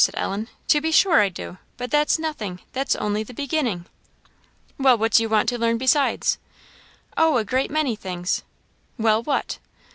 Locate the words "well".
4.79-4.97, 8.97-9.21